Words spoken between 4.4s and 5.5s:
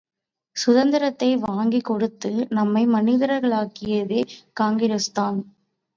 காங்கிரஸ்தான்!